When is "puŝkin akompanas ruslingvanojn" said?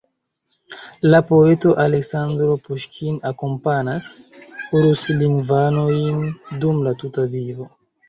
2.65-6.21